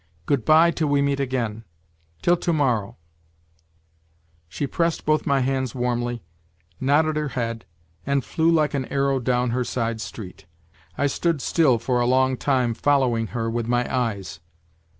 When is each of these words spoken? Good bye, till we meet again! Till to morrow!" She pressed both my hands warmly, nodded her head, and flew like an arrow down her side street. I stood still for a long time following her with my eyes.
Good 0.25 0.45
bye, 0.45 0.71
till 0.71 0.87
we 0.87 1.03
meet 1.03 1.19
again! 1.19 1.63
Till 2.23 2.35
to 2.35 2.51
morrow!" 2.51 2.97
She 4.49 4.65
pressed 4.65 5.05
both 5.05 5.27
my 5.27 5.41
hands 5.41 5.75
warmly, 5.75 6.23
nodded 6.79 7.17
her 7.17 7.27
head, 7.27 7.65
and 8.03 8.25
flew 8.25 8.49
like 8.49 8.73
an 8.73 8.85
arrow 8.85 9.19
down 9.19 9.51
her 9.51 9.63
side 9.63 10.01
street. 10.01 10.47
I 10.97 11.05
stood 11.05 11.39
still 11.39 11.77
for 11.77 11.99
a 12.01 12.07
long 12.07 12.35
time 12.35 12.73
following 12.73 13.27
her 13.37 13.47
with 13.47 13.67
my 13.67 13.85
eyes. 13.95 14.39